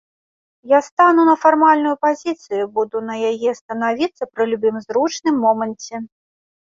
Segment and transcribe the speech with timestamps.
[0.69, 5.95] Я стану на фармальную пазіцыю, буду на яе станавіцца пры любым зручным моманце.